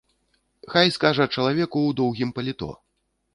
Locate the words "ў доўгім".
1.67-2.33